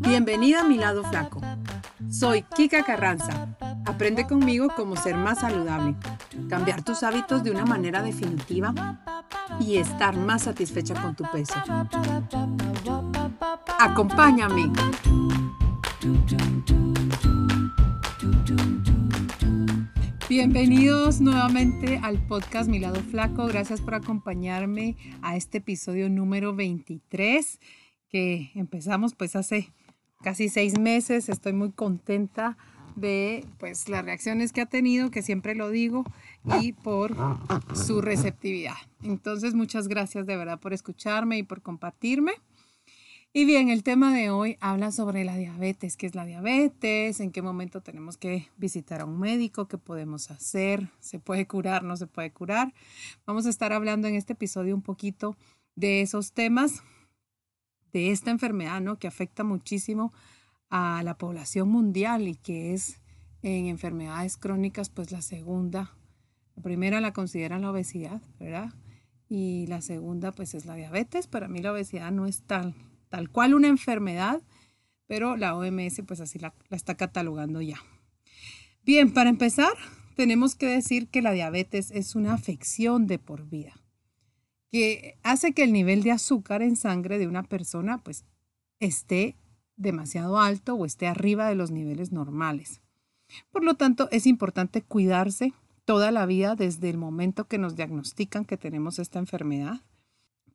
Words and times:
Bienvenida 0.00 0.60
a 0.60 0.64
mi 0.64 0.78
lado 0.78 1.02
flaco. 1.02 1.40
Soy 2.08 2.42
Kika 2.42 2.84
Carranza. 2.84 3.48
Aprende 3.84 4.28
conmigo 4.28 4.68
cómo 4.76 4.94
ser 4.96 5.16
más 5.16 5.40
saludable, 5.40 5.96
cambiar 6.48 6.84
tus 6.84 7.02
hábitos 7.02 7.42
de 7.42 7.50
una 7.50 7.64
manera 7.64 8.00
definitiva 8.00 8.72
y 9.58 9.78
estar 9.78 10.16
más 10.16 10.42
satisfecha 10.42 10.94
con 10.94 11.16
tu 11.16 11.24
peso. 11.24 11.54
Acompáñame. 13.78 14.70
Bienvenidos 20.28 21.22
nuevamente 21.22 22.00
al 22.02 22.18
podcast 22.18 22.68
Mi 22.68 22.78
lado 22.78 23.00
flaco. 23.00 23.46
Gracias 23.46 23.80
por 23.80 23.94
acompañarme 23.94 24.94
a 25.22 25.36
este 25.36 25.56
episodio 25.56 26.10
número 26.10 26.54
23 26.54 27.58
que 28.10 28.50
empezamos 28.54 29.14
pues 29.14 29.36
hace 29.36 29.72
casi 30.20 30.50
seis 30.50 30.78
meses. 30.78 31.30
Estoy 31.30 31.54
muy 31.54 31.72
contenta 31.72 32.58
de 32.94 33.46
pues 33.58 33.88
las 33.88 34.04
reacciones 34.04 34.52
que 34.52 34.60
ha 34.60 34.66
tenido, 34.66 35.10
que 35.10 35.22
siempre 35.22 35.54
lo 35.54 35.70
digo, 35.70 36.04
y 36.60 36.72
por 36.72 37.16
su 37.74 38.02
receptividad. 38.02 38.76
Entonces, 39.02 39.54
muchas 39.54 39.88
gracias 39.88 40.26
de 40.26 40.36
verdad 40.36 40.60
por 40.60 40.74
escucharme 40.74 41.38
y 41.38 41.42
por 41.42 41.62
compartirme. 41.62 42.32
Y 43.38 43.44
bien, 43.44 43.68
el 43.68 43.84
tema 43.84 44.12
de 44.12 44.30
hoy 44.30 44.56
habla 44.58 44.90
sobre 44.90 45.22
la 45.22 45.36
diabetes. 45.36 45.96
¿Qué 45.96 46.06
es 46.06 46.16
la 46.16 46.24
diabetes? 46.24 47.20
¿En 47.20 47.30
qué 47.30 47.40
momento 47.40 47.80
tenemos 47.80 48.16
que 48.16 48.48
visitar 48.56 49.00
a 49.00 49.04
un 49.04 49.20
médico? 49.20 49.68
¿Qué 49.68 49.78
podemos 49.78 50.32
hacer? 50.32 50.90
¿Se 50.98 51.20
puede 51.20 51.46
curar? 51.46 51.84
¿No 51.84 51.96
se 51.96 52.08
puede 52.08 52.32
curar? 52.32 52.74
Vamos 53.26 53.46
a 53.46 53.50
estar 53.50 53.72
hablando 53.72 54.08
en 54.08 54.16
este 54.16 54.32
episodio 54.32 54.74
un 54.74 54.82
poquito 54.82 55.36
de 55.76 56.02
esos 56.02 56.32
temas, 56.32 56.82
de 57.92 58.10
esta 58.10 58.32
enfermedad, 58.32 58.80
¿no? 58.80 58.98
Que 58.98 59.06
afecta 59.06 59.44
muchísimo 59.44 60.12
a 60.68 61.04
la 61.04 61.16
población 61.16 61.68
mundial 61.68 62.26
y 62.26 62.34
que 62.34 62.74
es 62.74 63.00
en 63.42 63.66
enfermedades 63.66 64.36
crónicas, 64.36 64.90
pues 64.90 65.12
la 65.12 65.22
segunda. 65.22 65.94
La 66.56 66.62
primera 66.64 67.00
la 67.00 67.12
consideran 67.12 67.62
la 67.62 67.70
obesidad, 67.70 68.20
¿verdad? 68.40 68.74
Y 69.28 69.68
la 69.68 69.80
segunda, 69.80 70.32
pues 70.32 70.54
es 70.54 70.66
la 70.66 70.74
diabetes. 70.74 71.28
Para 71.28 71.46
mí 71.46 71.60
la 71.60 71.70
obesidad 71.70 72.10
no 72.10 72.26
es 72.26 72.42
tal, 72.42 72.74
tal 73.08 73.30
cual 73.30 73.54
una 73.54 73.68
enfermedad, 73.68 74.42
pero 75.06 75.36
la 75.36 75.56
OMS 75.56 76.02
pues 76.06 76.20
así 76.20 76.38
la, 76.38 76.54
está 76.70 76.96
catalogando 76.96 77.60
ya. 77.60 77.78
Bien, 78.84 79.12
para 79.12 79.30
empezar, 79.30 79.72
tenemos 80.16 80.54
que 80.54 80.66
decir 80.66 81.08
que 81.08 81.22
la 81.22 81.32
diabetes 81.32 81.90
es 81.90 82.14
una 82.14 82.34
afección 82.34 83.06
de 83.06 83.18
por 83.18 83.48
vida, 83.48 83.74
que 84.70 85.18
hace 85.22 85.52
que 85.52 85.62
el 85.62 85.72
nivel 85.72 86.02
de 86.02 86.12
azúcar 86.12 86.62
en 86.62 86.76
sangre 86.76 87.18
de 87.18 87.26
una 87.26 87.42
persona 87.42 87.98
pues 87.98 88.24
esté 88.80 89.36
demasiado 89.76 90.38
alto 90.38 90.74
o 90.74 90.84
esté 90.84 91.06
arriba 91.06 91.48
de 91.48 91.54
los 91.54 91.70
niveles 91.70 92.12
normales. 92.12 92.80
Por 93.50 93.64
lo 93.64 93.74
tanto, 93.74 94.08
es 94.10 94.26
importante 94.26 94.82
cuidarse 94.82 95.52
toda 95.84 96.10
la 96.10 96.26
vida 96.26 96.54
desde 96.54 96.90
el 96.90 96.98
momento 96.98 97.46
que 97.46 97.58
nos 97.58 97.76
diagnostican 97.76 98.44
que 98.44 98.56
tenemos 98.56 98.98
esta 98.98 99.18
enfermedad, 99.18 99.80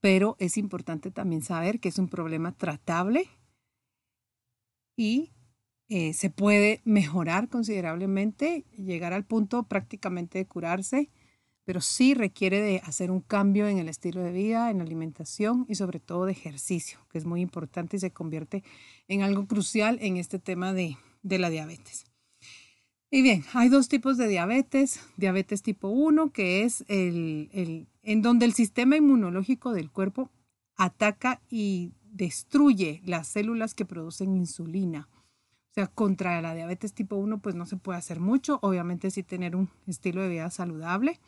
pero 0.04 0.36
es 0.38 0.58
importante 0.58 1.12
también 1.12 1.42
saber 1.42 1.80
que 1.80 1.88
es 1.88 1.98
un 1.98 2.10
problema 2.10 2.52
tratable 2.52 3.30
y 4.98 5.32
eh, 5.88 6.12
se 6.12 6.30
puede 6.30 6.82
mejorar 6.84 7.48
considerablemente, 7.48 8.66
llegar 8.78 9.14
al 9.14 9.24
punto 9.24 9.64
prácticamente 9.64 10.40
de 10.40 10.46
curarse 10.46 11.10
pero 11.66 11.82
sí 11.82 12.14
requiere 12.14 12.62
de 12.62 12.82
hacer 12.84 13.10
un 13.10 13.22
cambio 13.22 13.68
en 13.68 13.80
el 13.80 13.88
estilo 13.88 14.22
de 14.22 14.32
vida, 14.32 14.70
en 14.70 14.80
la 14.80 14.84
alimentación 14.84 15.66
y 15.70 15.76
sobre 15.76 16.00
todo 16.00 16.26
de 16.26 16.34
ejercicio, 16.34 17.00
que 17.10 17.18
es 17.18 17.26
muy 17.26 17.42
importante 17.42 17.98
y 17.98 18.00
se 18.00 18.12
convierte 18.12 18.64
en 19.08 19.22
algo 19.22 19.48
crucial 19.48 19.98
en 20.02 20.18
este 20.18 20.40
tema 20.40 20.74
de, 20.74 20.98
la 21.24 21.50
diabetes. 21.50 22.06
Y 23.10 23.22
bien, 23.22 23.46
hay 23.54 23.70
dos 23.70 23.88
tipos 23.88 24.18
de 24.18 24.28
diabetes. 24.28 25.00
Diabetes 25.18 25.62
tipo 25.62 25.88
1, 25.88 26.32
que 26.34 26.64
es 26.64 26.84
el, 26.90 27.50
el, 27.54 27.88
en 28.04 28.22
donde 28.22 28.46
el 28.46 28.54
sistema 28.54 28.96
inmunológico 28.96 29.74
del 29.74 29.92
cuerpo 29.92 30.30
ataca 30.76 31.42
y 31.50 31.94
destruye 32.04 33.02
las 33.06 33.28
células 33.28 33.74
que 33.74 33.86
producen 33.86 34.36
insulina. 34.36 35.10
O 35.72 35.74
sea, 35.74 35.88
contra 35.88 36.40
la 36.42 36.54
diabetes 36.54 36.94
tipo 36.94 37.16
1, 37.16 37.40
pues 37.40 37.56
no 37.56 37.66
se 37.66 37.78
puede 37.78 37.98
hacer 37.98 38.20
mucho. 38.20 38.60
Obviamente 38.62 39.10
sí 39.10 39.24
tener 39.24 39.56
un 39.56 39.70
estilo 39.88 40.22
de 40.22 40.30
vida 40.30 40.50
saludable 40.52 41.20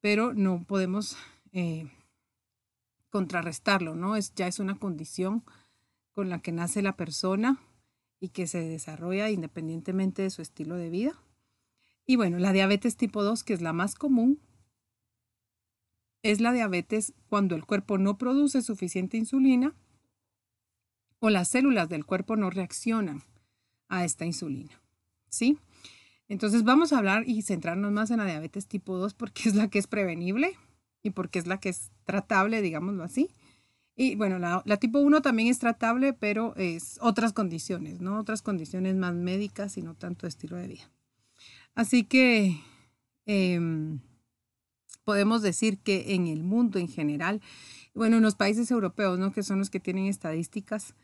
pero 0.00 0.32
no 0.34 0.64
podemos 0.64 1.16
eh, 1.52 1.86
contrarrestarlo, 3.10 3.94
¿no? 3.94 4.16
Es, 4.16 4.34
ya 4.34 4.46
es 4.46 4.58
una 4.58 4.78
condición 4.78 5.44
con 6.12 6.28
la 6.28 6.40
que 6.40 6.52
nace 6.52 6.82
la 6.82 6.96
persona 6.96 7.58
y 8.18 8.30
que 8.30 8.46
se 8.46 8.60
desarrolla 8.60 9.30
independientemente 9.30 10.22
de 10.22 10.30
su 10.30 10.42
estilo 10.42 10.76
de 10.76 10.90
vida. 10.90 11.12
Y 12.06 12.16
bueno, 12.16 12.38
la 12.38 12.52
diabetes 12.52 12.96
tipo 12.96 13.22
2, 13.22 13.44
que 13.44 13.52
es 13.52 13.60
la 13.60 13.72
más 13.72 13.94
común, 13.94 14.40
es 16.22 16.40
la 16.40 16.52
diabetes 16.52 17.14
cuando 17.28 17.56
el 17.56 17.64
cuerpo 17.64 17.98
no 17.98 18.18
produce 18.18 18.62
suficiente 18.62 19.16
insulina 19.16 19.74
o 21.18 21.30
las 21.30 21.48
células 21.48 21.88
del 21.88 22.04
cuerpo 22.04 22.36
no 22.36 22.50
reaccionan 22.50 23.22
a 23.88 24.04
esta 24.04 24.24
insulina. 24.24 24.80
¿Sí? 25.28 25.58
Entonces 26.28 26.64
vamos 26.64 26.92
a 26.92 26.98
hablar 26.98 27.24
y 27.26 27.42
centrarnos 27.42 27.92
más 27.92 28.10
en 28.10 28.18
la 28.18 28.26
diabetes 28.26 28.66
tipo 28.66 28.96
2 28.96 29.14
porque 29.14 29.48
es 29.48 29.54
la 29.54 29.68
que 29.68 29.78
es 29.78 29.86
prevenible 29.86 30.56
y 31.02 31.10
porque 31.10 31.38
es 31.38 31.46
la 31.46 31.58
que 31.58 31.70
es 31.70 31.90
tratable, 32.04 32.62
digámoslo 32.62 33.02
así. 33.02 33.30
Y 33.96 34.14
bueno, 34.14 34.38
la, 34.38 34.62
tipo 34.78 34.98
1 35.00 35.20
también 35.20 35.48
es 35.48 35.58
tratable, 35.58 36.12
pero 36.12 36.54
es 36.56 36.98
otras 37.02 37.32
condiciones, 37.32 38.00
¿no? 38.00 38.18
Otras 38.18 38.40
condiciones 38.40 38.96
más 38.96 39.14
médicas 39.14 39.76
y 39.76 39.82
no 39.82 39.94
tanto 39.94 40.26
estilo 40.26 40.56
de 40.56 40.68
vida. 40.68 40.90
Así 41.74 42.04
que 42.04 42.60
em, 43.26 44.00
podemos 45.04 45.42
decir 45.42 45.78
que 45.78 46.14
en 46.14 46.26
el 46.26 46.42
mundo 46.42 46.78
en 46.78 46.88
general, 46.88 47.40
bueno, 47.94 48.16
en 48.16 48.22
los 48.22 48.34
países 48.34 48.70
europeos, 48.70 49.18
¿no? 49.18 49.32
Que 49.32 49.42
son 49.42 49.58
los 49.58 49.70
que 49.70 49.80
tienen 49.80 50.06
estadísticas, 50.06 50.94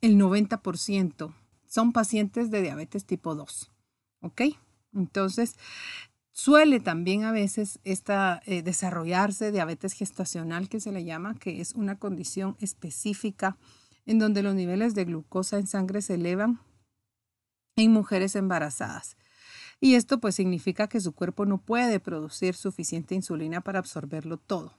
el 0.00 0.16
90% 0.16 1.34
son 1.66 1.92
pacientes 1.92 2.50
de 2.50 2.62
diabetes 2.62 3.04
tipo 3.04 3.34
2. 3.34 3.70
¿Ok? 4.22 4.42
Entonces, 4.94 5.56
suele 6.32 6.80
también 6.80 7.24
a 7.24 7.32
veces 7.32 7.80
esta, 7.84 8.42
eh, 8.46 8.62
desarrollarse 8.62 9.52
diabetes 9.52 9.92
gestacional, 9.92 10.68
que 10.68 10.80
se 10.80 10.92
le 10.92 11.04
llama, 11.04 11.34
que 11.34 11.60
es 11.60 11.74
una 11.74 11.98
condición 11.98 12.56
específica 12.60 13.56
en 14.06 14.18
donde 14.18 14.42
los 14.42 14.54
niveles 14.54 14.94
de 14.94 15.04
glucosa 15.04 15.58
en 15.58 15.66
sangre 15.66 16.00
se 16.00 16.14
elevan 16.14 16.60
en 17.76 17.92
mujeres 17.92 18.36
embarazadas. 18.36 19.16
Y 19.80 19.94
esto 19.94 20.20
pues 20.20 20.34
significa 20.34 20.88
que 20.88 21.00
su 21.00 21.12
cuerpo 21.12 21.46
no 21.46 21.58
puede 21.58 22.00
producir 22.00 22.54
suficiente 22.54 23.14
insulina 23.14 23.60
para 23.60 23.78
absorberlo 23.78 24.38
todo. 24.38 24.78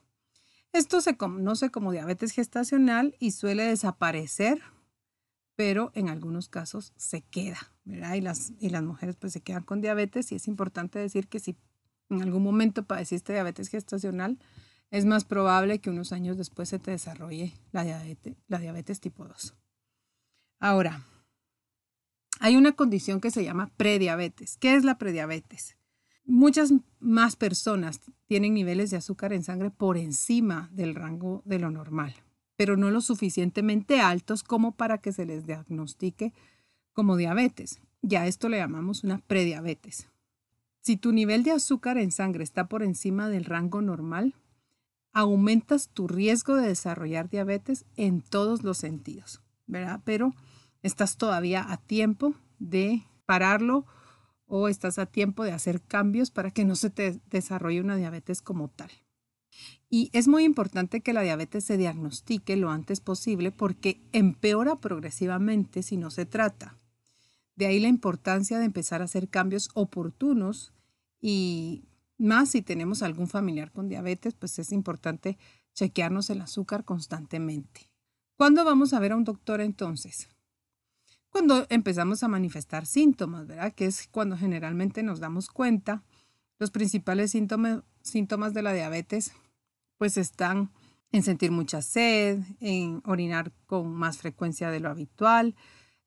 Esto 0.73 1.01
se 1.01 1.17
conoce 1.17 1.69
como 1.69 1.91
diabetes 1.91 2.31
gestacional 2.31 3.15
y 3.19 3.31
suele 3.31 3.63
desaparecer 3.63 4.61
pero 5.57 5.91
en 5.95 6.07
algunos 6.07 6.49
casos 6.49 6.93
se 6.97 7.23
queda. 7.23 7.57
Y 7.83 8.21
las, 8.21 8.53
y 8.59 8.69
las 8.69 8.83
mujeres 8.83 9.15
pues 9.15 9.33
se 9.33 9.41
quedan 9.41 9.63
con 9.63 9.81
diabetes 9.81 10.31
y 10.31 10.35
es 10.35 10.47
importante 10.47 10.99
decir 10.99 11.27
que 11.27 11.39
si 11.39 11.57
en 12.09 12.21
algún 12.21 12.43
momento 12.43 12.85
padeciste 12.85 13.33
diabetes 13.33 13.67
gestacional, 13.67 14.37
es 14.91 15.05
más 15.05 15.25
probable 15.25 15.79
que 15.79 15.89
unos 15.89 16.13
años 16.13 16.37
después 16.37 16.69
se 16.69 16.77
te 16.77 16.91
desarrolle 16.91 17.53
la 17.71 17.83
diabetes, 17.83 18.37
la 18.47 18.59
diabetes 18.59 18.99
tipo 18.99 19.25
2. 19.25 19.55
Ahora, 20.59 21.03
hay 22.39 22.55
una 22.55 22.73
condición 22.73 23.21
que 23.21 23.31
se 23.31 23.43
llama 23.43 23.71
prediabetes. 23.77 24.57
¿Qué 24.57 24.75
es 24.75 24.83
la 24.83 24.97
prediabetes? 24.97 25.77
Muchas 26.25 26.73
más 26.99 27.35
personas 27.35 28.01
tienen 28.27 28.53
niveles 28.53 28.91
de 28.91 28.97
azúcar 28.97 29.33
en 29.33 29.43
sangre 29.43 29.71
por 29.71 29.97
encima 29.97 30.69
del 30.73 30.95
rango 30.95 31.41
de 31.45 31.59
lo 31.59 31.71
normal 31.71 32.15
pero 32.57 32.75
no 32.75 32.91
lo 32.91 32.99
suficientemente 32.99 34.01
altos 34.01 34.43
como 34.43 34.73
para 34.73 34.97
que 34.97 35.13
se 35.13 35.25
les 35.25 35.45
diagnostique 35.45 36.33
como 36.91 37.15
diabetes. 37.15 37.79
Ya 38.01 38.27
esto 38.27 38.49
le 38.49 38.57
llamamos 38.57 39.03
una 39.03 39.19
prediabetes. 39.19 40.09
Si 40.81 40.97
tu 40.97 41.13
nivel 41.13 41.43
de 41.43 41.51
azúcar 41.51 41.97
en 41.97 42.11
sangre 42.11 42.43
está 42.43 42.67
por 42.67 42.81
encima 42.81 43.29
del 43.29 43.45
rango 43.45 43.81
normal, 43.81 44.33
aumentas 45.13 45.89
tu 45.89 46.07
riesgo 46.07 46.55
de 46.55 46.69
desarrollar 46.69 47.29
diabetes 47.29 47.85
en 47.95 48.21
todos 48.21 48.63
los 48.63 48.77
sentidos, 48.77 49.41
¿verdad? 49.67 50.01
Pero 50.03 50.33
estás 50.87 51.17
todavía 51.17 51.71
a 51.71 51.77
tiempo 51.77 52.35
de 52.59 53.03
pararlo 53.25 53.85
o 54.47 54.67
estás 54.67 54.97
a 54.97 55.05
tiempo 55.05 55.43
de 55.43 55.51
hacer 55.51 55.81
cambios 55.81 56.31
para 56.31 56.51
que 56.51 56.65
no 56.65 56.75
se 56.75 56.89
te 56.89 57.19
desarrolle 57.29 57.81
una 57.81 57.97
diabetes 57.97 58.41
como 58.41 58.69
tal. 58.69 58.89
Y 59.89 60.09
es 60.13 60.27
muy 60.27 60.43
importante 60.43 61.01
que 61.01 61.13
la 61.13 61.21
diabetes 61.21 61.63
se 61.63 61.77
diagnostique 61.77 62.55
lo 62.57 62.69
antes 62.69 62.99
posible 62.99 63.51
porque 63.51 64.01
empeora 64.11 64.75
progresivamente 64.75 65.83
si 65.83 65.97
no 65.97 66.09
se 66.09 66.25
trata. 66.25 66.77
De 67.55 67.65
ahí 67.65 67.79
la 67.79 67.87
importancia 67.87 68.59
de 68.59 68.65
empezar 68.65 69.01
a 69.01 69.05
hacer 69.05 69.29
cambios 69.29 69.69
oportunos 69.73 70.73
y 71.19 71.85
más 72.17 72.49
si 72.49 72.61
tenemos 72.61 73.01
algún 73.01 73.27
familiar 73.27 73.71
con 73.71 73.89
diabetes, 73.89 74.33
pues 74.33 74.59
es 74.59 74.71
importante 74.71 75.37
chequearnos 75.73 76.29
el 76.29 76.41
azúcar 76.41 76.83
constantemente. 76.85 77.89
¿Cuándo 78.35 78.63
vamos 78.65 78.93
a 78.93 78.99
ver 78.99 79.13
a 79.13 79.15
un 79.15 79.23
doctor 79.23 79.61
entonces? 79.61 80.29
Cuando 81.37 81.67
empezamos 81.69 82.23
a 82.23 82.27
manifestar 82.27 82.87
síntomas, 82.87 83.45
¿verdad? 83.45 83.71
Que 83.71 83.85
es 83.85 84.07
cuando 84.07 84.35
generalmente 84.35 85.03
nos 85.03 85.19
damos 85.19 85.49
cuenta. 85.49 86.01
Los 86.57 86.71
principales 86.71 87.29
síntomas, 87.29 87.83
de 88.55 88.61
la 88.63 88.73
diabetes 88.73 89.33
pues 89.99 90.17
están 90.17 90.71
en 91.11 91.21
sentir 91.21 91.51
mucha 91.51 91.83
sed, 91.83 92.39
en 92.59 93.03
orinar 93.05 93.51
con 93.67 93.93
más 93.93 94.17
frecuencia 94.17 94.71
de 94.71 94.79
lo 94.79 94.89
habitual, 94.89 95.53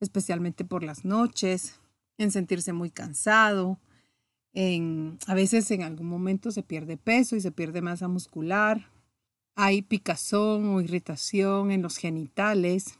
especialmente 0.00 0.64
por 0.64 0.82
las 0.82 1.04
noches, 1.04 1.78
en 2.18 2.32
sentirse 2.32 2.72
muy 2.72 2.90
cansado, 2.90 3.78
en, 4.52 5.16
a 5.28 5.34
veces 5.34 5.70
en 5.70 5.84
algún 5.84 6.08
momento 6.08 6.50
se 6.50 6.64
pierde 6.64 6.96
peso 6.96 7.36
y 7.36 7.40
se 7.40 7.52
pierde 7.52 7.82
masa 7.82 8.08
muscular, 8.08 8.90
hay 9.54 9.82
picazón 9.82 10.70
o 10.70 10.80
irritación 10.80 11.70
en 11.70 11.82
los 11.82 11.98
genitales, 11.98 12.98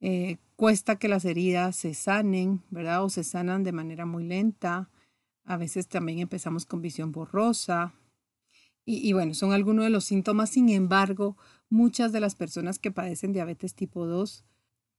eh, 0.00 0.38
cuesta 0.56 0.96
que 0.96 1.08
las 1.08 1.24
heridas 1.24 1.76
se 1.76 1.94
sanen, 1.94 2.62
¿verdad? 2.70 3.04
O 3.04 3.10
se 3.10 3.24
sanan 3.24 3.64
de 3.64 3.72
manera 3.72 4.06
muy 4.06 4.24
lenta. 4.24 4.90
A 5.44 5.56
veces 5.56 5.88
también 5.88 6.18
empezamos 6.18 6.66
con 6.66 6.82
visión 6.82 7.12
borrosa. 7.12 7.94
Y, 8.86 9.12
bueno, 9.12 9.34
son 9.34 9.52
algunos 9.52 9.84
de 9.84 9.90
los 9.90 10.04
síntomas. 10.04 10.50
Sin 10.50 10.68
embargo, 10.68 11.36
muchas 11.68 12.12
de 12.12 12.20
las 12.20 12.34
personas 12.34 12.78
que 12.78 12.90
padecen 12.90 13.32
diabetes 13.32 13.74
tipo 13.74 14.06
2 14.06 14.44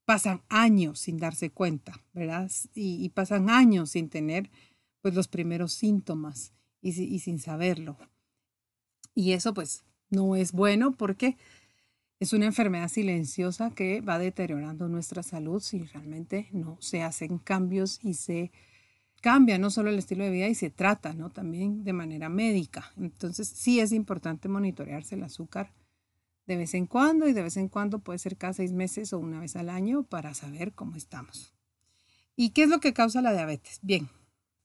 pasan 0.05 0.41
años 0.49 0.99
sin 0.99 1.17
darse 1.17 1.49
cuenta, 1.49 2.01
¿verdad? 2.13 2.49
Y, 2.73 3.09
pasan 3.09 3.49
años 3.49 3.91
sin 3.91 4.09
tener 4.09 4.49
pues 5.01 5.13
los 5.13 5.27
primeros 5.27 5.73
síntomas 5.73 6.53
y 6.81 7.19
sin 7.19 7.39
saberlo. 7.39 7.97
Y 9.13 9.33
eso 9.33 9.53
pues 9.53 9.83
no 10.09 10.35
es 10.35 10.51
bueno 10.51 10.91
porque 10.91 11.37
es 12.21 12.33
una 12.33 12.45
enfermedad 12.45 12.87
silenciosa 12.87 13.71
que 13.71 13.99
va 13.99 14.19
deteriorando 14.19 14.87
nuestra 14.87 15.23
salud 15.23 15.59
si 15.59 15.79
realmente 15.85 16.49
no 16.51 16.77
se 16.79 17.01
hacen 17.01 17.39
cambios 17.39 17.99
y 18.03 18.13
se 18.13 18.51
cambia 19.21 19.57
no 19.57 19.71
solo 19.71 19.89
el 19.89 19.97
estilo 19.97 20.23
de 20.23 20.29
vida 20.29 20.47
y 20.47 20.53
se 20.53 20.69
trata, 20.69 21.13
¿no? 21.13 21.31
También 21.31 21.83
de 21.83 21.93
manera 21.93 22.29
médica. 22.29 22.93
Entonces 22.95 23.47
sí 23.47 23.79
es 23.79 23.91
importante 23.91 24.49
monitorearse 24.49 25.15
el 25.15 25.23
azúcar 25.23 25.73
de 26.45 26.57
vez 26.57 26.75
en 26.75 26.85
cuando 26.85 27.27
y 27.27 27.33
de 27.33 27.41
vez 27.41 27.57
en 27.57 27.69
cuando 27.69 27.97
puede 27.97 28.19
ser 28.19 28.37
cada 28.37 28.53
seis 28.53 28.71
meses 28.71 29.13
o 29.13 29.17
una 29.17 29.39
vez 29.39 29.55
al 29.55 29.71
año 29.71 30.03
para 30.03 30.35
saber 30.35 30.73
cómo 30.73 30.97
estamos. 30.97 31.55
¿Y 32.35 32.51
qué 32.51 32.61
es 32.63 32.69
lo 32.69 32.79
que 32.79 32.93
causa 32.93 33.23
la 33.23 33.33
diabetes? 33.33 33.79
Bien, 33.81 34.09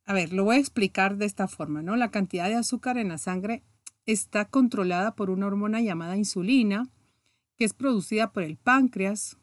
a 0.04 0.12
ver, 0.12 0.34
lo 0.34 0.44
voy 0.44 0.56
a 0.56 0.60
explicar 0.60 1.16
de 1.16 1.24
esta 1.24 1.48
forma, 1.48 1.80
¿no? 1.80 1.96
La 1.96 2.10
cantidad 2.10 2.50
de 2.50 2.56
azúcar 2.56 2.98
en 2.98 3.08
la 3.08 3.16
sangre 3.16 3.62
está 4.04 4.44
controlada 4.44 5.16
por 5.16 5.30
una 5.30 5.46
hormona 5.46 5.80
llamada 5.80 6.18
insulina, 6.18 6.90
que 7.56 7.64
es 7.64 7.74
producida 7.74 8.32
por 8.32 8.42
el 8.42 8.56
páncreas, 8.56 9.36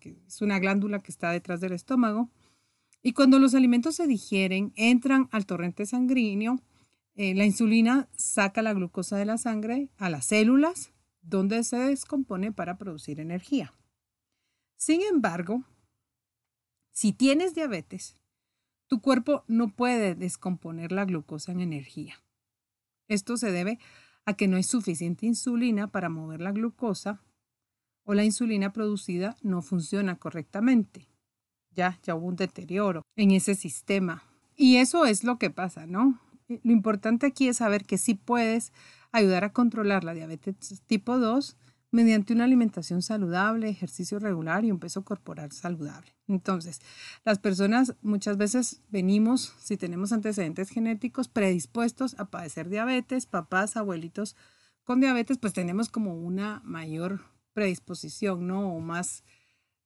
que 0.00 0.16
es 0.26 0.42
una 0.42 0.58
glándula 0.58 1.00
que 1.00 1.10
está 1.10 1.30
detrás 1.30 1.60
del 1.60 1.72
estómago. 1.72 2.30
Y 3.02 3.12
cuando 3.12 3.38
los 3.38 3.54
alimentos 3.54 3.96
se 3.96 4.06
digieren, 4.06 4.72
entran 4.76 5.28
al 5.32 5.46
torrente 5.46 5.86
sanguíneo, 5.86 6.60
eh, 7.14 7.34
la 7.34 7.46
insulina 7.46 8.08
saca 8.12 8.62
la 8.62 8.74
glucosa 8.74 9.16
de 9.16 9.24
la 9.24 9.38
sangre 9.38 9.88
a 9.96 10.10
las 10.10 10.26
células, 10.26 10.92
donde 11.22 11.64
se 11.64 11.78
descompone 11.78 12.52
para 12.52 12.78
producir 12.78 13.20
energía. 13.20 13.72
Sin 14.76 15.00
embargo, 15.02 15.64
si 16.92 17.12
tienes 17.12 17.54
diabetes, 17.54 18.16
tu 18.86 19.00
cuerpo 19.00 19.44
no 19.48 19.74
puede 19.74 20.14
descomponer 20.14 20.92
la 20.92 21.04
glucosa 21.04 21.52
en 21.52 21.60
energía. 21.60 22.22
Esto 23.08 23.36
se 23.36 23.50
debe 23.50 23.78
a 24.24 24.34
que 24.34 24.48
no 24.48 24.56
hay 24.56 24.62
suficiente 24.62 25.26
insulina 25.26 25.90
para 25.90 26.08
mover 26.08 26.40
la 26.40 26.52
glucosa 26.52 27.22
o 28.06 28.14
la 28.14 28.24
insulina 28.24 28.72
producida 28.72 29.36
no 29.42 29.60
funciona 29.60 30.16
correctamente. 30.16 31.06
Ya, 31.72 31.98
ya 32.02 32.14
hubo 32.14 32.28
un 32.28 32.36
deterioro 32.36 33.02
en 33.16 33.32
ese 33.32 33.54
sistema. 33.54 34.22
Y 34.56 34.76
eso 34.76 35.04
es 35.04 35.24
lo 35.24 35.38
que 35.38 35.50
pasa, 35.50 35.86
¿no? 35.86 36.18
Eh, 36.48 36.60
lo 36.62 36.72
importante 36.72 37.26
aquí 37.26 37.48
es 37.48 37.58
saber 37.58 37.84
que 37.84 37.98
sí 37.98 38.14
puedes 38.14 38.72
ayudar 39.12 39.44
a 39.44 39.52
controlar 39.52 40.04
la 40.04 40.14
diabetes 40.14 40.80
tipo 40.86 41.18
2 41.18 41.56
mediante 41.90 42.32
una 42.32 42.44
alimentación 42.44 43.02
saludable, 43.02 43.68
ejercicio 43.68 44.18
regular 44.18 44.64
y 44.64 44.70
un 44.70 44.78
peso 44.78 45.04
corporal 45.04 45.52
saludable. 45.52 46.14
Entonces, 46.28 46.80
las 47.24 47.38
personas 47.38 47.94
muchas 48.02 48.36
veces 48.36 48.82
venimos, 48.90 49.54
si 49.60 49.76
tenemos 49.76 50.12
antecedentes 50.12 50.70
genéticos, 50.70 51.28
predispuestos 51.28 52.18
a 52.18 52.26
padecer 52.26 52.68
diabetes, 52.68 53.26
papás, 53.26 53.76
abuelitos 53.76 54.36
con 54.84 55.00
diabetes, 55.00 55.38
pues 55.38 55.52
tenemos 55.52 55.88
como 55.88 56.14
una 56.14 56.60
mayor 56.64 57.20
predisposición, 57.56 58.46
¿no? 58.46 58.74
O 58.74 58.80
más 58.80 59.24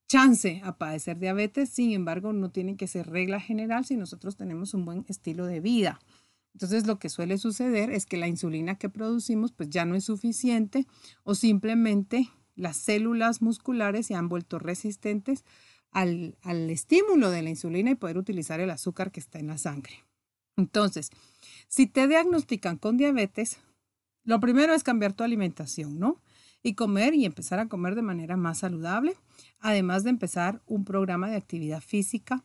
chance 0.08 0.60
a 0.64 0.76
padecer 0.76 1.20
diabetes. 1.20 1.70
Sin 1.70 1.92
embargo, 1.92 2.32
no 2.32 2.50
tiene 2.50 2.76
que 2.76 2.88
ser 2.88 3.08
regla 3.08 3.38
general 3.38 3.84
si 3.84 3.96
nosotros 3.96 4.36
tenemos 4.36 4.74
un 4.74 4.84
buen 4.84 5.04
estilo 5.06 5.46
de 5.46 5.60
vida. 5.60 6.00
Entonces 6.52 6.88
lo 6.88 6.98
que 6.98 7.08
suele 7.08 7.38
suceder 7.38 7.92
es 7.92 8.06
que 8.06 8.16
la 8.16 8.26
insulina 8.26 8.74
que 8.74 8.88
producimos 8.88 9.52
pues 9.52 9.70
ya 9.70 9.84
no 9.84 9.94
es 9.94 10.02
suficiente 10.02 10.84
o 11.22 11.36
simplemente 11.36 12.28
las 12.56 12.76
células 12.76 13.40
musculares 13.40 14.08
se 14.08 14.16
han 14.16 14.28
vuelto 14.28 14.58
resistentes 14.58 15.44
al, 15.92 16.36
al 16.42 16.68
estímulo 16.70 17.30
de 17.30 17.42
la 17.42 17.50
insulina 17.50 17.92
y 17.92 17.94
poder 17.94 18.18
utilizar 18.18 18.58
el 18.58 18.70
azúcar 18.70 19.12
que 19.12 19.20
está 19.20 19.38
en 19.38 19.46
la 19.46 19.58
sangre. 19.58 20.04
Entonces, 20.56 21.10
si 21.68 21.86
te 21.86 22.08
diagnostican 22.08 22.78
con 22.78 22.96
diabetes, 22.96 23.58
lo 24.24 24.40
primero 24.40 24.74
es 24.74 24.82
cambiar 24.82 25.12
tu 25.12 25.22
alimentación, 25.22 26.00
¿no? 26.00 26.20
Y 26.62 26.74
comer 26.74 27.14
y 27.14 27.24
empezar 27.24 27.58
a 27.58 27.68
comer 27.68 27.94
de 27.94 28.02
manera 28.02 28.36
más 28.36 28.58
saludable, 28.58 29.14
además 29.60 30.04
de 30.04 30.10
empezar 30.10 30.62
un 30.66 30.84
programa 30.84 31.30
de 31.30 31.36
actividad 31.36 31.80
física 31.80 32.44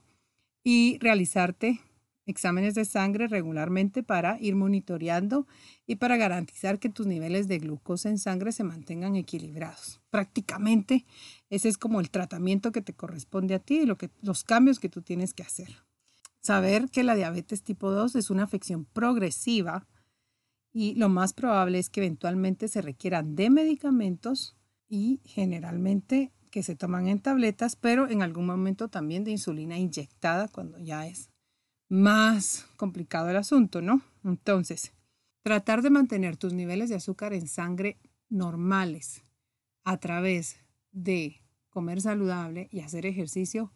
y 0.63 0.97
realizarte 0.99 1.81
exámenes 2.25 2.73
de 2.73 2.85
sangre 2.85 3.27
regularmente 3.27 4.03
para 4.03 4.39
ir 4.39 4.55
monitoreando 4.55 5.47
y 5.85 5.95
para 5.95 6.17
garantizar 6.17 6.79
que 6.79 6.89
tus 6.89 7.05
niveles 7.05 7.47
de 7.47 7.59
glucosa 7.59 8.09
en 8.09 8.17
sangre 8.17 8.51
se 8.51 8.63
mantengan 8.63 9.15
equilibrados. 9.15 10.01
Prácticamente 10.09 11.05
ese 11.49 11.69
es 11.69 11.77
como 11.77 11.99
el 11.99 12.09
tratamiento 12.09 12.71
que 12.71 12.81
te 12.81 12.93
corresponde 12.93 13.53
a 13.53 13.59
ti 13.59 13.81
y 13.81 13.85
lo 13.85 13.97
que, 13.97 14.09
los 14.21 14.43
cambios 14.43 14.79
que 14.79 14.89
tú 14.89 15.01
tienes 15.01 15.33
que 15.33 15.43
hacer. 15.43 15.69
Saber 16.41 16.89
que 16.89 17.03
la 17.03 17.15
diabetes 17.15 17.63
tipo 17.63 17.91
2 17.91 18.15
es 18.15 18.29
una 18.29 18.43
afección 18.43 18.85
progresiva 18.85 19.87
y 20.75 20.93
lo 20.95 21.07
más 21.07 21.31
probable 21.31 21.79
es 21.79 21.89
que 21.89 22.01
eventualmente 22.01 22.67
se 22.67 22.81
requieran 22.81 23.37
de 23.37 23.49
medicamentos 23.49 24.57
y 24.89 25.21
generalmente 25.23 26.33
que 26.51 26.63
se 26.63 26.75
toman 26.75 27.07
en 27.07 27.21
tabletas, 27.21 27.77
pero 27.77 28.09
en 28.09 28.21
algún 28.21 28.45
momento 28.45 28.89
también 28.89 29.23
de 29.23 29.31
insulina 29.31 29.77
inyectada 29.77 30.49
cuando 30.49 30.77
ya 30.77 31.07
es 31.07 31.29
más 31.87 32.67
complicado 32.75 33.29
el 33.29 33.37
asunto, 33.37 33.81
¿no? 33.81 34.01
Entonces, 34.25 34.91
tratar 35.43 35.81
de 35.81 35.91
mantener 35.91 36.35
tus 36.35 36.51
niveles 36.51 36.89
de 36.89 36.95
azúcar 36.95 37.31
en 37.31 37.47
sangre 37.47 37.97
normales 38.27 39.23
a 39.85 39.95
través 39.95 40.57
de 40.91 41.41
comer 41.69 42.01
saludable 42.01 42.67
y 42.69 42.81
hacer 42.81 43.05
ejercicio 43.05 43.71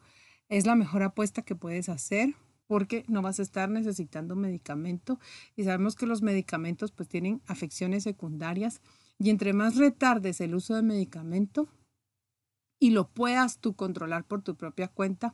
es 0.50 0.66
la 0.66 0.76
mejor 0.76 1.04
apuesta 1.04 1.44
que 1.44 1.56
puedes 1.56 1.88
hacer 1.88 2.36
porque 2.70 3.04
no 3.08 3.24
vas 3.24 3.40
a 3.40 3.42
estar 3.42 3.68
necesitando 3.68 4.36
medicamento 4.36 5.20
y 5.56 5.64
sabemos 5.64 5.96
que 5.96 6.06
los 6.06 6.22
medicamentos 6.22 6.92
pues 6.92 7.10
tienen 7.10 7.42
afecciones 7.48 8.04
secundarias 8.04 8.80
y 9.18 9.32
entre 9.32 9.54
más 9.54 9.76
retardes 9.76 10.40
el 10.40 10.54
uso 10.54 10.76
de 10.76 10.84
medicamento 10.84 11.68
y 12.80 12.92
lo 12.92 13.10
puedas 13.10 13.58
tú 13.58 13.74
controlar 13.76 14.24
por 14.24 14.44
tu 14.44 14.56
propia 14.56 14.88
cuenta, 14.88 15.34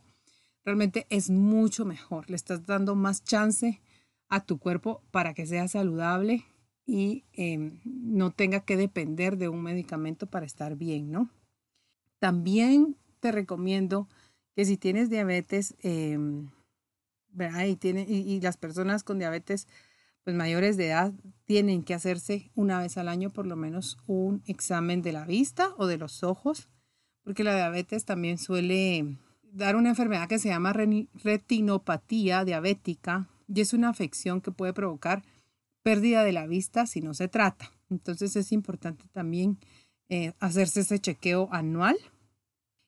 realmente 0.64 1.08
es 1.10 1.30
mucho 1.30 1.84
mejor. 1.84 2.30
Le 2.30 2.38
estás 2.38 2.66
dando 2.66 2.96
más 2.96 3.22
chance 3.22 3.82
a 4.30 4.46
tu 4.46 4.58
cuerpo 4.58 5.04
para 5.12 5.34
que 5.34 5.46
sea 5.46 5.68
saludable 5.68 6.46
y 6.86 7.26
em, 7.34 7.82
no 7.84 8.32
tenga 8.32 8.62
que 8.62 8.78
depender 8.78 9.36
de 9.36 9.50
un 9.50 9.62
medicamento 9.62 10.26
para 10.26 10.46
estar 10.46 10.78
bien, 10.78 11.12
¿no? 11.12 11.30
También 12.20 12.96
te 13.20 13.34
recomiendo 13.34 14.08
que 14.56 14.64
si 14.64 14.78
tienes 14.78 15.10
diabetes, 15.10 15.76
y, 17.38 18.40
las 18.42 18.58
personas 18.58 19.04
con 19.04 19.20
diabetes 19.20 19.68
pues 20.24 20.36
mayores 20.36 20.76
de 20.78 20.88
edad 20.88 21.14
tienen 21.46 21.84
que 21.84 21.94
hacerse 21.94 22.50
una 22.56 22.80
vez 22.80 22.98
al 22.98 23.08
año 23.08 23.30
por 23.30 23.46
lo 23.46 23.56
menos 23.56 23.98
un 24.08 24.42
examen 24.48 25.02
de 25.02 25.12
la 25.12 25.26
vista 25.26 25.74
o 25.78 25.86
de 25.86 25.98
los 25.98 26.24
ojos, 26.24 26.68
porque 27.24 27.44
la 27.44 27.56
diabetes 27.56 28.06
también 28.06 28.38
suele 28.38 29.18
dar 29.44 29.76
una 29.76 29.90
enfermedad 29.90 30.28
que 30.28 30.40
se 30.40 30.50
llama 30.50 30.74
retinopatía 30.74 32.44
diabética 32.44 33.30
y 33.48 33.62
es 33.62 33.74
una 33.74 33.90
afección 33.90 34.42
que 34.42 34.52
puede 34.52 34.74
provocar 34.74 35.24
pérdida 35.84 36.24
de 36.24 36.32
la 36.32 36.48
vista 36.48 36.88
si 36.88 37.02
no 37.02 37.14
se 37.14 37.28
trata. 37.28 37.72
Entonces 37.90 38.36
es 38.36 38.52
importante 38.52 39.06
también 39.12 39.60
eh, 40.10 40.34
hacerse 40.40 40.82
ese 40.82 41.00
chequeo 41.00 41.48
anual. 41.52 41.96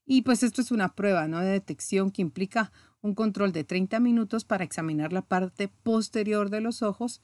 Y 0.05 0.21
pues 0.23 0.41
esto 0.41 0.61
es 0.61 0.71
una 0.71 0.95
prueba 0.95 1.27
¿no? 1.27 1.39
de 1.39 1.51
detección 1.51 2.11
que 2.11 2.21
implica 2.21 2.71
un 3.07 3.15
control 3.15 3.51
de 3.53 3.63
30 3.63 3.99
minutos 3.99 4.43
para 4.43 4.63
examinar 4.63 5.13
la 5.13 5.21
parte 5.21 5.69
posterior 5.69 6.49
de 6.49 6.61
los 6.61 6.81
ojos 6.81 7.21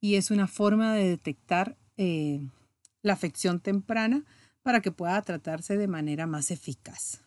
y 0.00 0.16
es 0.16 0.30
una 0.30 0.46
forma 0.46 0.94
de 0.94 1.08
detectar 1.08 1.76
eh, 1.96 2.46
la 3.02 3.14
afección 3.14 3.60
temprana 3.60 4.24
para 4.62 4.80
que 4.80 4.92
pueda 4.92 5.20
tratarse 5.22 5.76
de 5.76 5.88
manera 5.88 6.26
más 6.26 6.50
eficaz. 6.50 7.22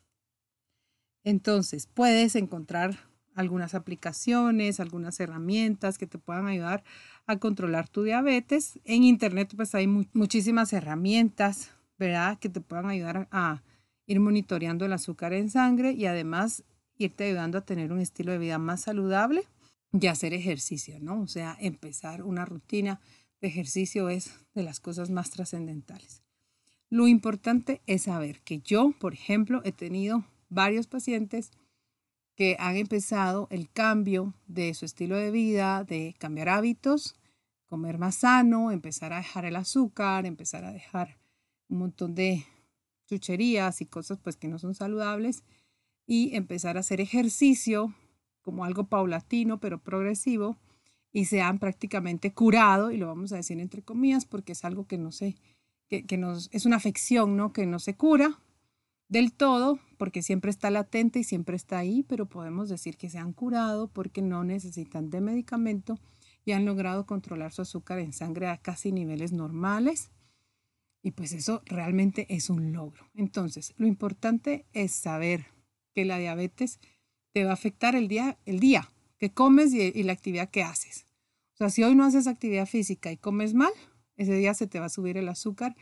Entonces, 1.24 1.88
puedes 1.88 2.36
encontrar 2.36 2.98
algunas 3.34 3.76
aplicaciones, 3.76 4.80
algunas 4.80 5.20
herramientas 5.20 5.98
que 5.98 6.08
te 6.08 6.18
puedan 6.18 6.48
ayudar 6.48 6.84
a 7.26 7.38
controlar 7.38 7.90
tu 7.90 8.04
diabetes. 8.04 8.80
En 8.86 9.04
internet 9.04 9.54
pues 9.56 9.76
hay 9.76 9.88
muchísimas 9.88 10.72
herramientas, 10.72 11.72
¿verdad? 11.98 12.38
Que 12.40 12.50
te 12.50 12.62
puedan 12.62 12.88
ayudar 12.88 13.28
a 13.32 13.64
ir 14.06 14.20
monitoreando 14.20 14.86
el 14.86 14.94
azúcar 14.94 15.34
en 15.34 15.50
sangre 15.50 15.92
y 15.92 16.06
además 16.06 16.64
irte 16.98 17.26
ayudando 17.26 17.58
a 17.58 17.66
tener 17.66 17.92
un 17.92 18.00
estilo 18.00 18.32
de 18.32 18.38
vida 18.38 18.58
más 18.58 18.82
saludable 18.82 19.44
y 19.92 20.08
hacer 20.08 20.34
ejercicio, 20.34 21.00
¿no? 21.00 21.22
O 21.22 21.28
sea, 21.28 21.58
empezar 21.60 22.24
una 22.24 22.46
rutina 22.46 23.00
de 23.42 23.48
ejercicio 23.48 24.10
es 24.10 24.32
de 24.54 24.64
las 24.64 24.80
cosas 24.80 25.10
más 25.10 25.30
trascendentales. 25.30 26.22
Lo 26.90 27.08
importante 27.08 27.82
es 27.88 28.04
saber 28.04 28.42
que 28.42 28.60
yo, 28.60 28.94
por 29.00 29.14
ejemplo, 29.14 29.62
he 29.64 29.72
tenido 29.72 30.26
varios 30.50 30.88
pacientes 30.88 31.52
que 32.36 32.58
han 32.60 32.76
empezado 32.76 33.48
el 33.50 33.70
cambio 33.70 34.34
de 34.48 34.74
su 34.74 34.86
estilo 34.86 35.16
de 35.16 35.32
vida, 35.32 35.84
de 35.84 36.16
cambiar 36.20 36.50
hábitos, 36.50 37.16
comer 37.68 37.98
más 37.98 38.16
sano, 38.16 38.72
empezar 38.72 39.14
a 39.14 39.18
dejar 39.18 39.46
el 39.46 39.56
azúcar, 39.56 40.26
empezar 40.26 40.66
a 40.66 40.72
dejar 40.72 41.18
un 41.70 41.80
montón 41.80 42.14
de 42.14 42.46
chucherías 43.08 43.82
y 43.82 43.86
cosas 43.86 44.20
pues 44.22 44.36
que 44.36 44.48
no 44.48 44.60
son 44.60 44.76
saludables 44.76 45.44
y 46.06 46.36
empezar 46.36 46.78
a 46.78 46.82
hacer 46.82 47.02
ejercicio 47.02 47.94
como 48.42 48.66
algo 48.66 48.88
paulatino 48.88 49.60
pero 49.60 49.82
progresivo 49.82 50.58
y 51.12 51.26
se 51.26 51.42
han 51.42 51.60
prácticamente 51.60 52.34
curado 52.34 52.92
y 52.92 52.98
lo 52.98 53.08
vamos 53.08 53.32
a 53.32 53.38
decir 53.38 53.60
entre 53.60 53.82
comillas 53.82 54.26
porque 54.26 54.52
es 54.52 54.66
algo 54.66 54.86
que 54.88 54.98
no 54.98 55.12
sé 55.12 55.36
que, 55.88 56.06
que 56.06 56.18
nos 56.18 56.50
es 56.52 56.66
una 56.66 56.76
afección 56.76 57.38
no 57.38 57.54
que 57.54 57.66
no 57.66 57.80
se 57.80 57.96
cura 57.96 58.40
del 59.08 59.34
todo, 59.34 59.80
porque 59.98 60.22
siempre 60.22 60.52
está 60.52 60.72
latente 60.72 61.20
y 61.20 61.24
siempre 61.24 61.56
está 61.56 61.78
ahí, 61.78 62.04
pero 62.04 62.28
podemos 62.28 62.70
decir 62.70 62.98
que 62.98 63.10
se 63.10 63.18
han 63.18 63.34
curado 63.34 63.88
porque 63.88 64.22
no 64.22 64.44
necesitan 64.44 65.10
de 65.10 65.22
medicamento 65.22 66.00
y 66.44 66.54
han 66.54 66.66
logrado 66.66 67.06
controlar 67.06 67.52
su 67.52 67.62
azúcar 67.62 68.00
en 68.00 68.14
sangre 68.14 68.48
a 68.48 68.58
casi 68.58 68.92
niveles 68.92 69.32
normales. 69.32 70.12
Y 71.02 71.12
pues 71.12 71.34
eso 71.34 71.62
realmente 71.66 72.26
es 72.34 72.50
un 72.50 72.74
logro. 72.74 73.08
Entonces, 73.14 73.74
lo 73.78 73.86
importante 73.86 74.66
es 74.74 74.92
saber 74.92 75.46
que 75.96 76.06
la 76.06 76.20
diabetes 76.20 76.80
te 77.32 77.44
va 77.46 77.52
a 77.52 77.54
afectar 77.54 77.96
el 77.96 78.08
día, 78.08 78.38
el 78.46 78.60
día 78.60 78.92
que 79.18 79.32
comes 79.32 79.74
y, 79.74 80.04
la 80.04 80.14
actividad 80.14 80.50
que 80.50 80.62
haces. 80.62 81.06
O 81.54 81.58
sea, 81.58 81.70
si 81.70 81.84
hoy 81.84 81.96
no 81.96 82.04
haces 82.04 82.28
actividad 82.28 82.68
física 82.68 83.12
y 83.12 83.18
comes 83.18 83.54
mal, 83.54 83.72
ese 84.18 84.36
día 84.36 84.54
se 84.54 84.68
te 84.68 84.80
va 84.80 84.88
a 84.88 84.90
subir 84.90 85.18
el 85.18 85.30
azúcar 85.30 85.76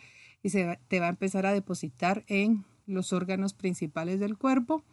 y 0.43 0.49
se 0.49 0.79
te 0.87 0.99
va 0.99 1.07
a 1.07 1.09
empezar 1.09 1.45
a 1.45 1.53
depositar 1.53 2.23
en 2.27 2.63
los 2.85 3.11
órganos 3.11 3.53
principales 3.53 4.19
del 4.19 4.37
cuerpo 4.37 4.83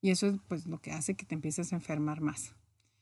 y 0.00 0.10
eso 0.10 0.28
es 0.28 0.36
pues 0.48 0.66
lo 0.66 0.78
que 0.78 0.92
hace 0.92 1.14
que 1.14 1.26
te 1.26 1.34
empieces 1.34 1.72
a 1.72 1.76
enfermar 1.76 2.20
más. 2.20 2.54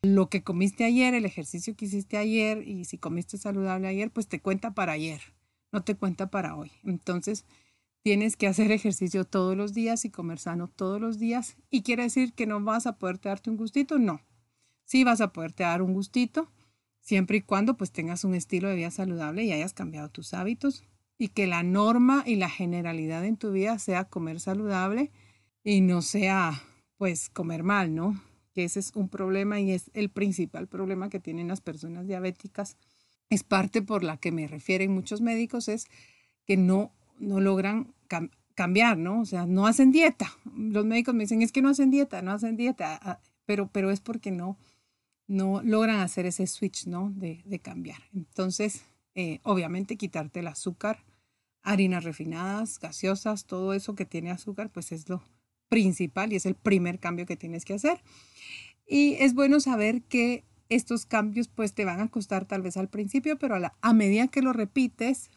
Lo 0.02 0.28
que 0.28 0.42
comiste 0.42 0.84
ayer, 0.84 1.14
el 1.14 1.24
ejercicio 1.24 1.76
que 1.76 1.84
hiciste 1.84 2.16
ayer 2.16 2.66
y 2.66 2.84
si 2.84 2.98
comiste 2.98 3.38
saludable 3.38 3.88
ayer, 3.88 4.10
pues 4.10 4.26
te 4.26 4.40
cuenta 4.40 4.74
para 4.74 4.92
ayer, 4.92 5.20
no 5.72 5.82
te 5.82 5.94
cuenta 5.94 6.30
para 6.30 6.56
hoy. 6.56 6.72
Entonces, 6.84 7.44
tienes 8.08 8.36
que 8.38 8.46
hacer 8.46 8.72
ejercicio 8.72 9.26
todos 9.26 9.54
los 9.54 9.74
días 9.74 10.06
y 10.06 10.10
comer 10.10 10.38
sano 10.38 10.68
todos 10.68 10.98
los 10.98 11.18
días. 11.18 11.58
¿Y 11.68 11.82
quiere 11.82 12.04
decir 12.04 12.32
que 12.32 12.46
no 12.46 12.58
vas 12.58 12.86
a 12.86 12.96
poderte 12.96 13.28
darte 13.28 13.50
un 13.50 13.58
gustito? 13.58 13.98
No. 13.98 14.22
Sí 14.86 15.04
vas 15.04 15.20
a 15.20 15.30
poderte 15.30 15.64
dar 15.64 15.82
un 15.82 15.92
gustito, 15.92 16.50
siempre 17.02 17.36
y 17.36 17.42
cuando 17.42 17.76
pues 17.76 17.92
tengas 17.92 18.24
un 18.24 18.34
estilo 18.34 18.70
de 18.70 18.76
vida 18.76 18.90
saludable 18.90 19.44
y 19.44 19.52
hayas 19.52 19.74
cambiado 19.74 20.08
tus 20.08 20.32
hábitos 20.32 20.84
y 21.18 21.28
que 21.28 21.46
la 21.46 21.62
norma 21.62 22.22
y 22.24 22.36
la 22.36 22.48
generalidad 22.48 23.26
en 23.26 23.36
tu 23.36 23.52
vida 23.52 23.78
sea 23.78 24.04
comer 24.04 24.40
saludable 24.40 25.12
y 25.62 25.82
no 25.82 26.00
sea 26.00 26.62
pues 26.96 27.28
comer 27.28 27.62
mal, 27.62 27.94
¿no? 27.94 28.18
Que 28.54 28.64
ese 28.64 28.80
es 28.80 28.92
un 28.94 29.10
problema 29.10 29.60
y 29.60 29.72
es 29.72 29.90
el 29.92 30.08
principal 30.08 30.66
problema 30.66 31.10
que 31.10 31.20
tienen 31.20 31.48
las 31.48 31.60
personas 31.60 32.06
diabéticas. 32.06 32.78
Es 33.28 33.44
parte 33.44 33.82
por 33.82 34.02
la 34.02 34.16
que 34.16 34.32
me 34.32 34.48
refieren 34.48 34.94
muchos 34.94 35.20
médicos, 35.20 35.68
es 35.68 35.88
que 36.46 36.56
no, 36.56 36.90
no 37.18 37.40
logran 37.40 37.92
cambiar, 38.54 38.98
¿no? 38.98 39.20
O 39.20 39.24
sea, 39.24 39.46
no 39.46 39.66
hacen 39.66 39.92
dieta. 39.92 40.32
Los 40.56 40.84
médicos 40.84 41.14
me 41.14 41.24
dicen, 41.24 41.42
es 41.42 41.52
que 41.52 41.62
no 41.62 41.68
hacen 41.68 41.90
dieta, 41.90 42.22
no 42.22 42.32
hacen 42.32 42.56
dieta, 42.56 43.20
pero, 43.44 43.68
pero 43.70 43.90
es 43.90 44.00
porque 44.00 44.30
no, 44.30 44.58
no 45.26 45.62
logran 45.62 46.00
hacer 46.00 46.26
ese 46.26 46.46
switch, 46.46 46.86
¿no? 46.86 47.10
De, 47.14 47.42
de 47.44 47.58
cambiar. 47.60 48.00
Entonces, 48.12 48.82
eh, 49.14 49.40
obviamente 49.42 49.96
quitarte 49.96 50.40
el 50.40 50.46
azúcar, 50.46 51.04
harinas 51.62 52.04
refinadas, 52.04 52.78
gaseosas, 52.78 53.44
todo 53.44 53.74
eso 53.74 53.94
que 53.94 54.04
tiene 54.04 54.30
azúcar, 54.30 54.70
pues 54.70 54.92
es 54.92 55.08
lo 55.08 55.22
principal 55.68 56.32
y 56.32 56.36
es 56.36 56.46
el 56.46 56.54
primer 56.54 56.98
cambio 56.98 57.26
que 57.26 57.36
tienes 57.36 57.64
que 57.64 57.74
hacer. 57.74 58.00
Y 58.86 59.14
es 59.14 59.34
bueno 59.34 59.60
saber 59.60 60.02
que 60.02 60.44
estos 60.68 61.06
cambios 61.06 61.48
pues 61.48 61.74
te 61.74 61.84
van 61.84 62.00
a 62.00 62.08
costar 62.08 62.44
tal 62.44 62.62
vez 62.62 62.76
al 62.76 62.88
principio, 62.88 63.38
pero 63.38 63.54
a, 63.54 63.58
la, 63.58 63.74
a 63.80 63.92
medida 63.92 64.28
que 64.28 64.42
lo 64.42 64.52
repites, 64.52 65.30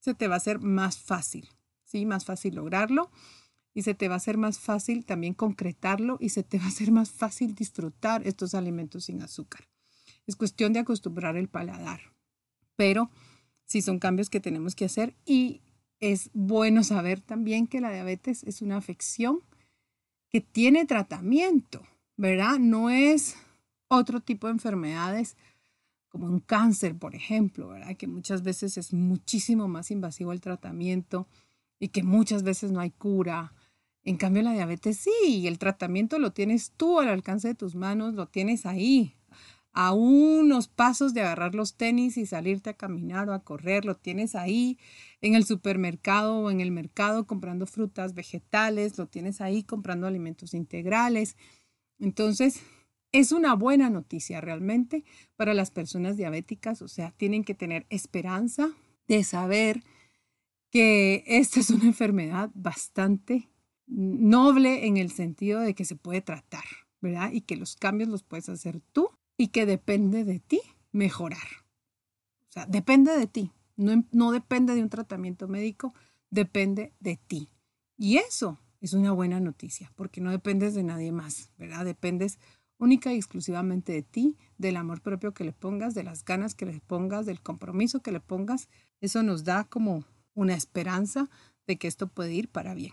se 0.00 0.14
te 0.14 0.28
va 0.28 0.34
a 0.34 0.38
hacer 0.38 0.60
más 0.60 0.98
fácil, 0.98 1.48
¿sí? 1.94 2.06
Más 2.06 2.24
fácil 2.24 2.56
lograrlo 2.56 3.12
y 3.72 3.82
se 3.82 3.94
te 3.94 4.08
va 4.08 4.14
a 4.14 4.16
hacer 4.16 4.36
más 4.36 4.58
fácil 4.58 5.04
también 5.04 5.32
concretarlo 5.32 6.16
y 6.20 6.30
se 6.30 6.42
te 6.42 6.58
va 6.58 6.64
a 6.64 6.68
hacer 6.68 6.90
más 6.90 7.12
fácil 7.12 7.54
disfrutar 7.54 8.26
estos 8.26 8.54
alimentos 8.56 9.04
sin 9.04 9.22
azúcar. 9.22 9.68
Es 10.26 10.34
cuestión 10.34 10.72
de 10.72 10.80
acostumbrar 10.80 11.36
el 11.36 11.48
paladar, 11.48 12.00
pero 12.74 13.10
sí 13.64 13.80
son 13.80 14.00
cambios 14.00 14.28
que 14.28 14.40
tenemos 14.40 14.74
que 14.74 14.86
hacer 14.86 15.14
y 15.24 15.60
es 16.00 16.30
bueno 16.34 16.82
saber 16.82 17.20
también 17.20 17.68
que 17.68 17.80
la 17.80 17.92
diabetes 17.92 18.42
es 18.42 18.60
una 18.60 18.76
afección 18.76 19.38
que 20.30 20.40
tiene 20.40 20.84
tratamiento, 20.84 21.86
¿verdad? 22.16 22.58
No 22.58 22.90
es 22.90 23.36
otro 23.86 24.18
tipo 24.18 24.48
de 24.48 24.54
enfermedades 24.54 25.36
como 26.08 26.26
un 26.26 26.40
cáncer, 26.40 26.96
por 26.96 27.14
ejemplo, 27.14 27.68
¿verdad? 27.68 27.96
Que 27.96 28.08
muchas 28.08 28.42
veces 28.42 28.78
es 28.78 28.92
muchísimo 28.92 29.68
más 29.68 29.92
invasivo 29.92 30.32
el 30.32 30.40
tratamiento 30.40 31.28
y 31.84 31.88
que 31.88 32.02
muchas 32.02 32.44
veces 32.44 32.72
no 32.72 32.80
hay 32.80 32.90
cura. 32.90 33.52
En 34.04 34.16
cambio, 34.16 34.42
la 34.42 34.54
diabetes 34.54 34.96
sí, 34.96 35.46
el 35.46 35.58
tratamiento 35.58 36.18
lo 36.18 36.32
tienes 36.32 36.72
tú 36.78 36.98
al 36.98 37.08
alcance 37.08 37.48
de 37.48 37.54
tus 37.54 37.74
manos, 37.74 38.14
lo 38.14 38.26
tienes 38.26 38.64
ahí, 38.64 39.18
a 39.74 39.92
unos 39.92 40.66
pasos 40.66 41.12
de 41.12 41.20
agarrar 41.20 41.54
los 41.54 41.76
tenis 41.76 42.16
y 42.16 42.24
salirte 42.24 42.70
a 42.70 42.74
caminar 42.74 43.28
o 43.28 43.34
a 43.34 43.44
correr, 43.44 43.84
lo 43.84 43.96
tienes 43.96 44.34
ahí 44.34 44.78
en 45.20 45.34
el 45.34 45.44
supermercado 45.44 46.38
o 46.38 46.50
en 46.50 46.62
el 46.62 46.70
mercado 46.70 47.26
comprando 47.26 47.66
frutas, 47.66 48.14
vegetales, 48.14 48.96
lo 48.96 49.06
tienes 49.06 49.42
ahí 49.42 49.62
comprando 49.62 50.06
alimentos 50.06 50.54
integrales. 50.54 51.36
Entonces, 51.98 52.62
es 53.12 53.30
una 53.30 53.52
buena 53.52 53.90
noticia 53.90 54.40
realmente 54.40 55.04
para 55.36 55.52
las 55.52 55.70
personas 55.70 56.16
diabéticas, 56.16 56.80
o 56.80 56.88
sea, 56.88 57.10
tienen 57.10 57.44
que 57.44 57.54
tener 57.54 57.84
esperanza 57.90 58.70
de 59.06 59.22
saber 59.22 59.82
que 60.74 61.22
esta 61.28 61.60
es 61.60 61.70
una 61.70 61.84
enfermedad 61.84 62.50
bastante 62.52 63.48
noble 63.86 64.88
en 64.88 64.96
el 64.96 65.12
sentido 65.12 65.60
de 65.60 65.72
que 65.72 65.84
se 65.84 65.94
puede 65.94 66.20
tratar, 66.20 66.64
¿verdad? 67.00 67.30
Y 67.32 67.42
que 67.42 67.54
los 67.56 67.76
cambios 67.76 68.08
los 68.08 68.24
puedes 68.24 68.48
hacer 68.48 68.80
tú 68.92 69.10
y 69.36 69.48
que 69.48 69.66
depende 69.66 70.24
de 70.24 70.40
ti 70.40 70.60
mejorar. 70.90 71.46
O 72.48 72.52
sea, 72.54 72.66
depende 72.66 73.16
de 73.16 73.28
ti, 73.28 73.52
no, 73.76 74.04
no 74.10 74.32
depende 74.32 74.74
de 74.74 74.82
un 74.82 74.88
tratamiento 74.88 75.46
médico, 75.46 75.94
depende 76.30 76.92
de 76.98 77.20
ti. 77.24 77.50
Y 77.96 78.16
eso 78.16 78.58
es 78.80 78.94
una 78.94 79.12
buena 79.12 79.38
noticia, 79.38 79.92
porque 79.94 80.20
no 80.20 80.32
dependes 80.32 80.74
de 80.74 80.82
nadie 80.82 81.12
más, 81.12 81.52
¿verdad? 81.56 81.84
Dependes 81.84 82.40
única 82.78 83.12
y 83.12 83.16
exclusivamente 83.16 83.92
de 83.92 84.02
ti, 84.02 84.36
del 84.58 84.76
amor 84.76 85.02
propio 85.02 85.34
que 85.34 85.44
le 85.44 85.52
pongas, 85.52 85.94
de 85.94 86.02
las 86.02 86.24
ganas 86.24 86.56
que 86.56 86.66
le 86.66 86.80
pongas, 86.80 87.26
del 87.26 87.40
compromiso 87.40 88.02
que 88.02 88.10
le 88.10 88.18
pongas. 88.18 88.68
Eso 89.00 89.22
nos 89.22 89.44
da 89.44 89.62
como 89.62 90.04
una 90.34 90.54
esperanza 90.54 91.28
de 91.66 91.76
que 91.76 91.88
esto 91.88 92.08
puede 92.08 92.34
ir 92.34 92.48
para 92.48 92.74
bien. 92.74 92.92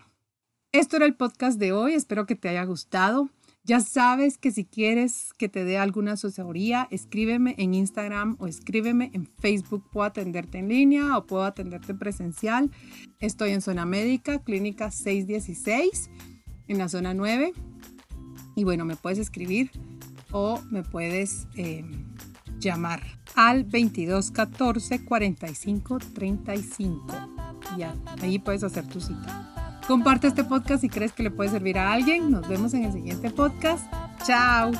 Esto 0.72 0.96
era 0.96 1.06
el 1.06 1.14
podcast 1.14 1.58
de 1.58 1.72
hoy, 1.72 1.92
espero 1.92 2.24
que 2.24 2.34
te 2.34 2.48
haya 2.48 2.64
gustado. 2.64 3.28
Ya 3.64 3.78
sabes 3.78 4.38
que 4.38 4.50
si 4.50 4.64
quieres 4.64 5.32
que 5.38 5.48
te 5.48 5.64
dé 5.64 5.78
alguna 5.78 6.12
asesoría, 6.12 6.88
escríbeme 6.90 7.54
en 7.58 7.74
Instagram 7.74 8.36
o 8.40 8.48
escríbeme 8.48 9.10
en 9.14 9.26
Facebook. 9.26 9.84
Puedo 9.92 10.06
atenderte 10.06 10.58
en 10.58 10.68
línea 10.68 11.16
o 11.16 11.26
puedo 11.26 11.44
atenderte 11.44 11.94
presencial. 11.94 12.70
Estoy 13.20 13.50
en 13.50 13.60
Zona 13.60 13.86
Médica, 13.86 14.42
Clínica 14.42 14.90
616, 14.90 16.10
en 16.66 16.78
la 16.78 16.88
zona 16.88 17.14
9. 17.14 17.52
Y 18.56 18.64
bueno, 18.64 18.84
me 18.84 18.96
puedes 18.96 19.20
escribir 19.20 19.70
o 20.32 20.60
me 20.70 20.82
puedes 20.82 21.46
em, 21.54 22.06
llamar 22.58 23.02
al 23.36 23.62
2214 23.62 25.04
45 25.04 25.98
35. 26.14 27.31
Ya, 27.76 27.94
ahí 28.20 28.38
puedes 28.38 28.62
hacer 28.64 28.86
tu 28.86 29.00
cita. 29.00 29.80
Comparte 29.86 30.28
este 30.28 30.44
podcast 30.44 30.80
si 30.80 30.88
crees 30.88 31.12
que 31.12 31.22
le 31.22 31.30
puede 31.30 31.50
servir 31.50 31.78
a 31.78 31.92
alguien. 31.92 32.30
Nos 32.30 32.48
vemos 32.48 32.72
en 32.74 32.84
el 32.84 32.92
siguiente 32.92 33.30
podcast. 33.30 33.84
Chao. 34.24 34.72